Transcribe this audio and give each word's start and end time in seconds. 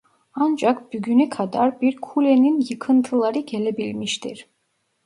Ancak 0.33 0.93
bugüne 0.93 1.29
kadar 1.29 1.81
bir 1.81 1.95
kulenin 2.01 2.61
yıkıntıları 2.69 3.39
gelebilmiştir. 3.39 4.47